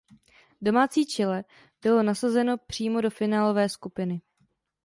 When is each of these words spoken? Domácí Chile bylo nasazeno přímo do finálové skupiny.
Domácí 0.61 1.05
Chile 1.05 1.43
bylo 1.81 2.03
nasazeno 2.03 2.57
přímo 2.57 3.01
do 3.01 3.09
finálové 3.09 3.69
skupiny. 3.69 4.21